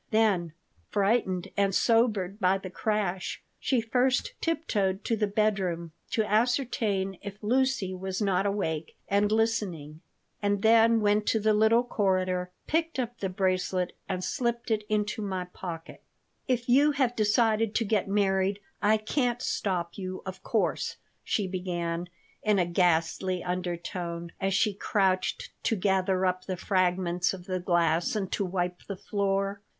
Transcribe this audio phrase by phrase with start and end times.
[0.09, 0.53] Then,
[0.89, 7.37] frightened and sobered by the crash, she first tiptoed to the bedroom to ascertain if
[7.43, 10.01] Lucy was not awake and listening,
[10.41, 15.21] and then went to the little corridor, picked up the bracelet and slipped it into
[15.21, 16.01] my pocket
[16.47, 22.09] "If you have decided to get married, I can't stop you, of course," she began,
[22.41, 28.15] in a ghastly undertone, as she crouched to gather up the fragments of the glass
[28.15, 29.61] and to wipe the floor.